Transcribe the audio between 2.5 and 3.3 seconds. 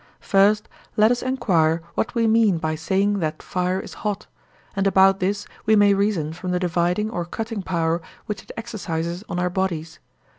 by saying